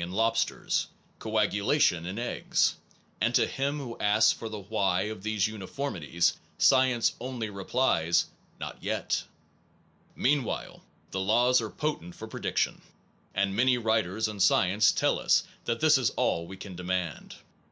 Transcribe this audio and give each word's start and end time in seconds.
202 0.00 0.16
NOVELTY 0.16 0.54
AND 0.54 0.82
CAUSATION 1.18 1.66
lation 1.66 2.06
in 2.06 2.18
eggs; 2.20 2.76
and 3.20 3.34
to 3.34 3.48
him 3.48 3.78
who 3.78 3.98
asks 3.98 4.30
for 4.30 4.48
the 4.48 4.60
Why 4.60 5.00
of 5.10 5.24
these 5.24 5.48
uniformities, 5.48 6.34
science 6.56 7.16
only 7.18 7.50
replies: 7.50 8.26
Positivism 8.26 8.58
Not 8.60 8.82
yet! 8.84 9.24
Meanwhile 10.14 10.82
the 11.10 11.18
laws 11.18 11.60
are 11.60 11.68
potent 11.70 12.14
for 12.14 12.28
prediction, 12.28 12.80
and 13.34 13.56
many 13.56 13.76
writers 13.76 14.28
on 14.28 14.38
science 14.38 14.92
tell 14.92 15.18
us 15.18 15.42
that 15.64 15.80
this 15.80 15.98
is 15.98 16.10
all 16.10 16.46
we 16.46 16.56
can 16.56 16.76
demand. 16.76 17.34